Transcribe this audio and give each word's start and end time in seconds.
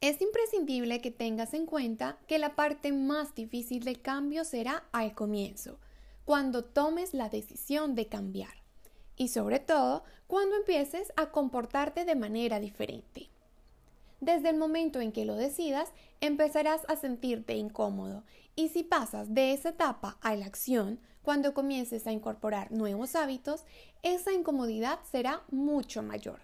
Es 0.00 0.22
imprescindible 0.22 1.02
que 1.02 1.10
tengas 1.10 1.52
en 1.52 1.66
cuenta 1.66 2.18
que 2.26 2.38
la 2.38 2.56
parte 2.56 2.90
más 2.90 3.34
difícil 3.34 3.84
del 3.84 4.00
cambio 4.00 4.44
será 4.44 4.84
al 4.92 5.14
comienzo, 5.14 5.78
cuando 6.24 6.64
tomes 6.64 7.12
la 7.12 7.28
decisión 7.28 7.94
de 7.94 8.06
cambiar 8.06 8.54
y 9.16 9.28
sobre 9.28 9.58
todo 9.58 10.02
cuando 10.26 10.56
empieces 10.56 11.12
a 11.16 11.30
comportarte 11.30 12.06
de 12.06 12.14
manera 12.14 12.60
diferente. 12.60 13.28
Desde 14.20 14.48
el 14.48 14.56
momento 14.56 15.00
en 15.00 15.12
que 15.12 15.26
lo 15.26 15.34
decidas, 15.34 15.90
empezarás 16.22 16.80
a 16.88 16.96
sentirte 16.96 17.54
incómodo 17.56 18.24
y 18.56 18.70
si 18.70 18.82
pasas 18.82 19.34
de 19.34 19.52
esa 19.52 19.70
etapa 19.70 20.16
a 20.22 20.34
la 20.34 20.46
acción, 20.46 20.98
cuando 21.20 21.52
comiences 21.52 22.06
a 22.06 22.12
incorporar 22.12 22.72
nuevos 22.72 23.14
hábitos, 23.14 23.64
esa 24.02 24.32
incomodidad 24.32 25.00
será 25.10 25.42
mucho 25.50 26.02
mayor. 26.02 26.40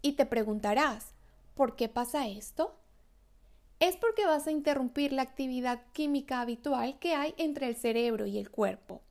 Y 0.00 0.12
te 0.12 0.24
preguntarás, 0.24 1.12
¿Por 1.60 1.76
qué 1.76 1.90
pasa 1.90 2.26
esto? 2.26 2.74
Es 3.80 3.94
porque 3.98 4.24
vas 4.24 4.46
a 4.46 4.50
interrumpir 4.50 5.12
la 5.12 5.20
actividad 5.20 5.82
química 5.92 6.40
habitual 6.40 6.98
que 6.98 7.12
hay 7.12 7.34
entre 7.36 7.68
el 7.68 7.76
cerebro 7.76 8.24
y 8.24 8.38
el 8.38 8.50
cuerpo. 8.50 9.02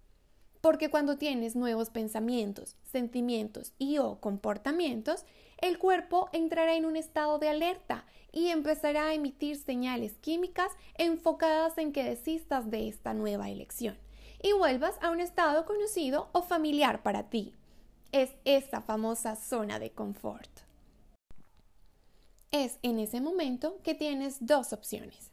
Porque 0.59 0.89
cuando 0.89 1.19
tienes 1.19 1.55
nuevos 1.55 1.91
pensamientos, 1.91 2.75
sentimientos 2.81 3.73
y 3.77 3.99
o 3.99 4.19
comportamientos, 4.19 5.25
el 5.59 5.77
cuerpo 5.77 6.27
entrará 6.33 6.73
en 6.73 6.85
un 6.85 6.95
estado 6.95 7.37
de 7.37 7.49
alerta 7.49 8.03
y 8.31 8.47
empezará 8.47 9.09
a 9.09 9.13
emitir 9.13 9.55
señales 9.55 10.17
químicas 10.17 10.71
enfocadas 10.95 11.77
en 11.77 11.93
que 11.93 12.03
desistas 12.03 12.71
de 12.71 12.87
esta 12.87 13.13
nueva 13.13 13.51
elección 13.51 13.95
y 14.41 14.53
vuelvas 14.53 14.95
a 15.03 15.11
un 15.11 15.19
estado 15.19 15.67
conocido 15.67 16.29
o 16.31 16.41
familiar 16.41 17.03
para 17.03 17.29
ti. 17.29 17.53
Es 18.11 18.31
esa 18.43 18.81
famosa 18.81 19.35
zona 19.35 19.77
de 19.77 19.91
confort. 19.91 20.68
Es 22.51 22.79
en 22.81 22.97
ese 22.97 23.21
momento 23.21 23.79
que 23.83 23.93
tienes 23.93 24.37
dos 24.39 24.73
opciones. 24.73 25.31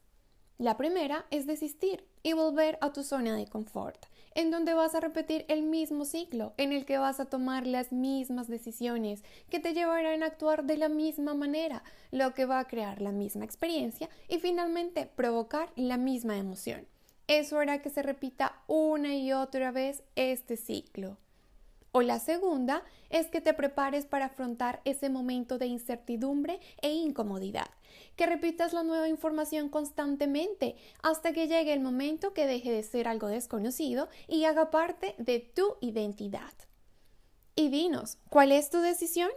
La 0.58 0.76
primera 0.76 1.24
es 1.30 1.46
desistir 1.46 2.06
y 2.22 2.34
volver 2.34 2.76
a 2.82 2.92
tu 2.92 3.02
zona 3.02 3.34
de 3.34 3.46
confort, 3.46 4.04
en 4.34 4.50
donde 4.50 4.74
vas 4.74 4.94
a 4.94 5.00
repetir 5.00 5.46
el 5.48 5.62
mismo 5.62 6.04
ciclo, 6.04 6.52
en 6.58 6.72
el 6.72 6.84
que 6.84 6.98
vas 6.98 7.18
a 7.18 7.24
tomar 7.24 7.66
las 7.66 7.90
mismas 7.90 8.48
decisiones 8.48 9.24
que 9.48 9.60
te 9.60 9.72
llevarán 9.72 10.22
a 10.22 10.26
actuar 10.26 10.64
de 10.64 10.76
la 10.76 10.90
misma 10.90 11.32
manera, 11.32 11.82
lo 12.10 12.34
que 12.34 12.44
va 12.44 12.58
a 12.58 12.68
crear 12.68 13.00
la 13.00 13.12
misma 13.12 13.46
experiencia 13.46 14.10
y 14.28 14.38
finalmente 14.38 15.06
provocar 15.06 15.72
la 15.74 15.96
misma 15.96 16.36
emoción. 16.36 16.86
Eso 17.28 17.58
hará 17.58 17.80
que 17.80 17.88
se 17.88 18.02
repita 18.02 18.62
una 18.66 19.16
y 19.16 19.32
otra 19.32 19.70
vez 19.70 20.02
este 20.16 20.58
ciclo. 20.58 21.16
O 21.96 22.02
la 22.02 22.18
segunda 22.18 22.84
es 23.08 23.28
que 23.28 23.40
te 23.40 23.54
prepares 23.54 24.04
para 24.04 24.26
afrontar 24.26 24.82
ese 24.84 25.08
momento 25.08 25.56
de 25.56 25.64
incertidumbre 25.64 26.60
e 26.82 26.92
incomodidad, 26.92 27.70
que 28.16 28.26
repitas 28.26 28.74
la 28.74 28.82
nueva 28.82 29.08
información 29.08 29.70
constantemente 29.70 30.76
hasta 31.02 31.32
que 31.32 31.48
llegue 31.48 31.72
el 31.72 31.80
momento 31.80 32.34
que 32.34 32.46
deje 32.46 32.70
de 32.70 32.82
ser 32.82 33.08
algo 33.08 33.28
desconocido 33.28 34.10
y 34.28 34.44
haga 34.44 34.70
parte 34.70 35.14
de 35.16 35.40
tu 35.40 35.76
identidad. 35.80 36.52
Y 37.54 37.70
dinos, 37.70 38.18
¿cuál 38.28 38.52
es 38.52 38.68
tu 38.68 38.80
decisión? 38.80 39.30